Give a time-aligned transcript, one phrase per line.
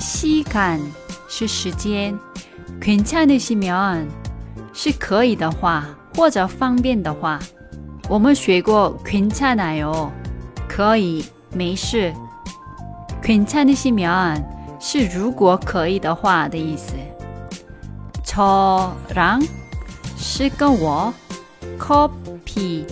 [0.00, 0.80] 시간
[1.28, 2.18] 是时间，
[2.80, 4.06] 괜찮으시면
[4.72, 7.38] 是可以的话，或者方便的话。
[8.08, 10.10] 我们学过괜찮아 요，
[10.68, 12.14] 可以，没事。
[13.22, 14.44] 괜찮으시면
[14.78, 16.94] 是如果可以的话的意思。
[18.24, 19.44] 저랑
[20.16, 21.12] 是跟我，
[21.78, 22.84] coffee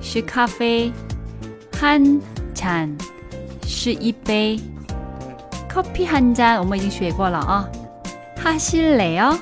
[0.00, 0.92] 是咖啡，
[1.72, 2.96] 한잔
[3.66, 4.60] 是一杯。
[5.74, 7.68] 커피 한 잔， 我们已经学过了啊。
[8.42, 9.38] 하실래요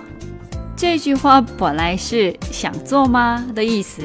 [0.77, 4.03] 这句话本来是想做吗的意思，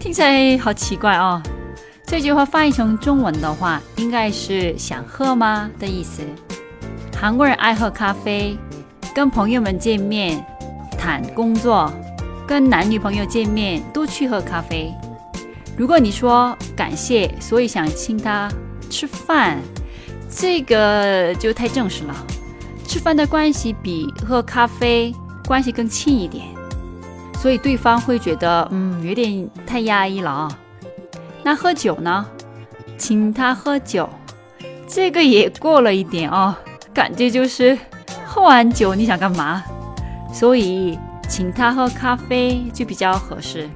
[0.00, 1.42] 听起来好奇怪哦。
[2.06, 6.22] 这句话翻译成中文的话，应该是想喝吗的意思。
[7.16, 8.58] 韩国人爱喝咖啡，
[9.14, 10.44] 跟朋友们见面
[10.98, 11.92] 谈工作，
[12.46, 14.92] 跟男女朋友见面都去喝咖啡。
[15.76, 18.48] 如果你说感谢，所以想请他
[18.90, 19.58] 吃饭。
[20.29, 22.15] 这个就太正式了，
[22.85, 25.13] 吃饭的关系比喝咖啡
[25.45, 26.45] 关系更亲一点，
[27.39, 30.59] 所以对方会觉得嗯有点太压抑了啊。
[31.43, 32.25] 那喝酒呢？
[32.97, 34.09] 请他喝酒，
[34.87, 36.55] 这个也过了一点哦，
[36.93, 37.77] 感觉就是
[38.25, 39.63] 喝完酒你想干嘛？
[40.33, 40.97] 所以
[41.29, 43.69] 请他喝咖啡就比较合适。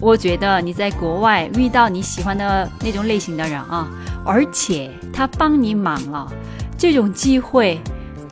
[0.00, 3.88] 我觉得你在国外遇到你喜欢的那种类型的人啊。
[4.24, 6.28] 而且他帮你忙了，
[6.76, 7.80] 这种机会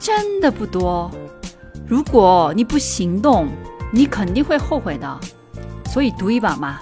[0.00, 1.08] 真的不多。
[1.86, 3.46] 如果你不行动，
[3.92, 5.20] 你肯定会后悔的。
[5.92, 6.80] 所以赌一把嘛，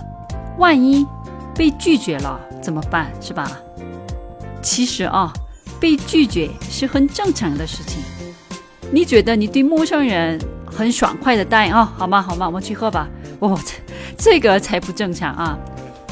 [0.57, 1.07] 万一
[1.55, 3.13] 被拒绝了怎么办？
[3.21, 3.53] 是吧？
[4.63, 5.31] 其实啊，
[5.79, 8.03] 被拒绝是很正常的事情。
[8.91, 11.93] 你觉得你对陌生人很爽快的答应啊？
[11.99, 12.23] 好吗？
[12.23, 12.47] 好吗？
[12.47, 13.07] 我们去喝吧。
[13.41, 13.75] 哦，这
[14.17, 15.59] 这个才不正常啊！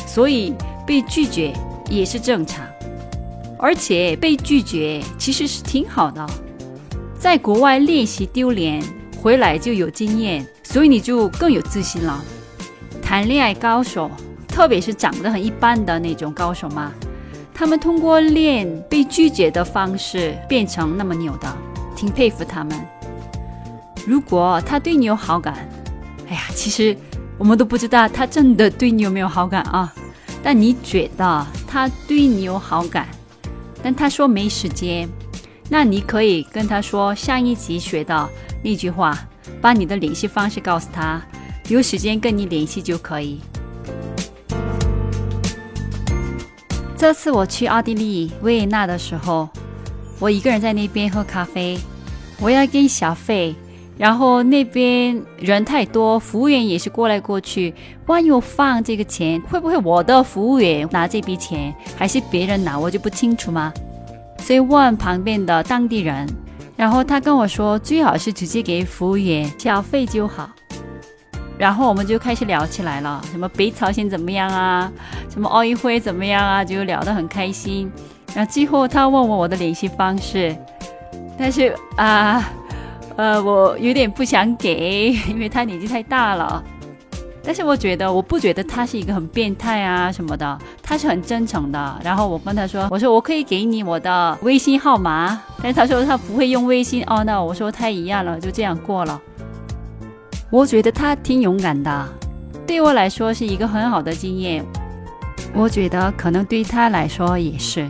[0.06, 0.54] 所以
[0.86, 1.52] 被拒绝
[1.88, 2.64] 也是正常。
[3.58, 6.26] 而且被拒绝其实是挺好的，
[7.18, 8.82] 在国外练习丢脸，
[9.20, 12.24] 回来就有经验，所以你就更有自信了。
[13.02, 14.10] 谈恋爱高手，
[14.48, 16.90] 特别是长得很一般的那种高手嘛，
[17.52, 21.54] 他们通过练被拒绝的方式变成那么牛的，
[21.94, 22.80] 挺佩服他们。
[24.06, 25.68] 如果他对你有好感，
[26.30, 26.96] 哎呀，其实
[27.40, 29.90] 我们都不知道他真的对你有没有好感啊，
[30.42, 33.08] 但你觉得他对你有好感？
[33.82, 35.08] 但他说没时间，
[35.70, 38.28] 那你可以跟他说上一集学的
[38.62, 39.18] 那句话，
[39.58, 41.18] 把你的联系方式告诉他，
[41.70, 43.40] 有时间跟你联系就可以。
[46.94, 49.48] 这次我去奥地利维也纳的时候，
[50.18, 51.78] 我一个人在那边喝咖啡，
[52.38, 53.54] 我要给小费。
[54.00, 57.74] 然后那边人太多，服务员也是过来过去。
[58.06, 63.70] 万一我放这个钱，会不会我的服务员拿这笔钱，还是别人拿，我就不清楚吗？
[64.38, 66.26] 所以问旁边的当地人，
[66.76, 70.48] 然后他跟我说，最好是直接给服务员小费就好。
[71.58, 74.90] 然后我们就开始聊起来了，什么北朝鲜怎么样啊，
[75.28, 77.92] 什么奥运会怎么样啊，就聊得很开心。
[78.34, 80.56] 然后最后他问我我的联系方式，
[81.36, 82.50] 但是啊。
[83.16, 86.62] 呃我有点不想给， 因为他年纪太大了。
[87.42, 92.00] 但是我觉得，我不觉得他是一个很变态啊什么的，他是很真诚的。
[92.04, 97.24] 然后我跟他说，我说我可以给你我的微信号码，但是他说他不会用微信哦。
[97.24, 99.20] 那我说太一样了，就这样过了。
[100.50, 102.08] 我觉得他挺勇敢的，
[102.66, 104.62] 对我来说是一个很好的经验。
[105.54, 107.88] 我觉得可能对他来说也是。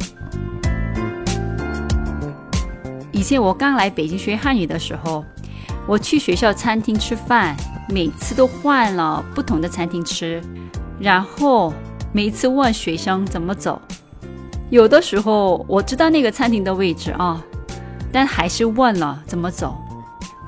[3.20, 5.22] 以前我刚来北京学汉语的时候，
[5.87, 7.55] 我去学校餐厅吃饭，
[7.87, 10.43] 每次都换了不同的餐厅吃，
[10.99, 11.70] 然后
[12.14, 13.78] 每次问学生怎么走。
[14.70, 17.44] 有的时候我知道那个餐厅的位置啊，
[18.11, 19.76] 但还是问了怎么走，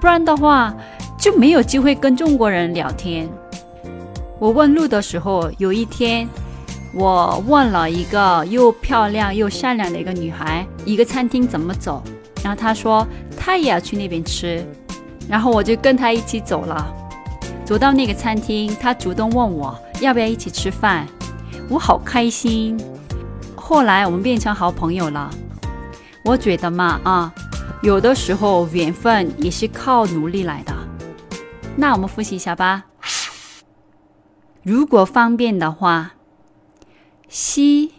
[0.01, 0.75] 不然的话
[1.19, 3.29] 就没有机会跟中国人聊天。
[4.39, 6.27] 我问路的时候，有一天
[6.95, 12.03] 我问了一个又漂亮又善良的一个女孩，一个餐厅怎么走。
[12.44, 13.08] 然后他说
[13.38, 14.66] 他也要去那边吃，
[15.30, 16.94] 然后我就跟他一起走了。
[17.66, 21.06] 走到那个餐厅，他主动问我要不要一起吃饭，
[21.70, 22.80] 我好开心。
[23.56, 25.30] 后来我们变成好朋友了。
[26.24, 27.34] 我觉得嘛啊，
[27.82, 30.74] 有的时候缘分也是靠努力来的。
[31.76, 32.86] 那我们复习一下吧。
[34.64, 36.14] 如果方便的话，
[37.30, 37.94] 西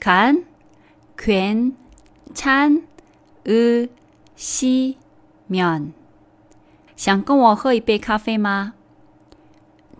[0.00, 2.82] 간괜찮
[3.46, 4.96] 으시
[5.48, 5.92] 면，
[6.96, 8.74] 想跟我喝一杯咖啡吗？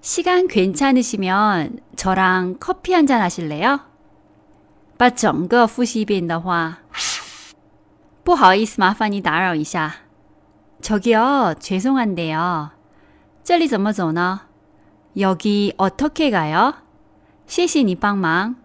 [0.01, 3.79] 시간 괜찮으시면 저랑 커피 한 잔 하실래요?
[4.97, 6.79] 把整个复习一遍的话，
[8.23, 10.00] 不好意思，麻烦你打扰一下。
[10.81, 12.71] 저기요, 죄송한데요.
[13.43, 14.41] 这里怎么走呢?
[15.17, 16.73] 여기 어떻게 가요?
[17.47, 18.55] 谢谢你帮忙.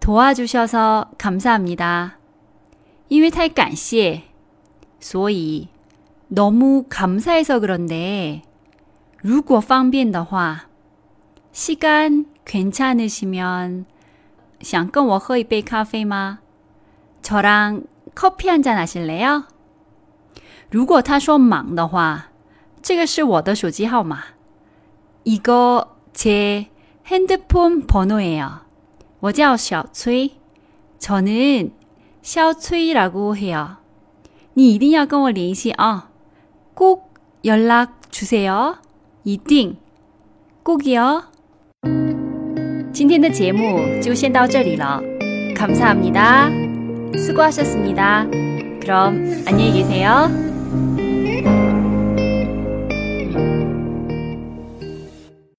[0.00, 2.18] 도와주셔서 감사합니다.
[3.08, 4.24] 因为太感谢，
[5.00, 5.68] 所以
[6.28, 8.42] 너무 감사해서 그런데
[9.20, 10.66] 如果方便的话
[11.52, 13.84] 시간 괜찮으시면
[14.60, 16.40] 想跟我喝一杯咖啡吗?
[17.22, 17.84] 저랑
[18.14, 19.44] 커피 한 잔 하실래요?
[20.70, 22.30] 如果他说忙的话，
[22.82, 24.24] 这个是我的手机号码。
[25.24, 26.66] 이거 제
[27.06, 28.62] 핸드폰 번호예요.
[29.20, 30.32] 我叫小崔.
[30.98, 31.72] 저는
[32.22, 33.76] 小崔라고 해요.
[34.54, 36.10] 你一定要跟我联系啊！
[36.74, 37.14] 꼭
[37.44, 38.76] 연락 주세요.
[39.22, 39.76] 一定
[40.62, 41.24] 꼭이요.
[42.92, 45.00] 今天的节目就先到这里了。
[45.56, 46.50] 감사합니다.
[47.16, 48.26] 수고하셨습니다.
[48.80, 50.28] 그럼 안녕히 계세요.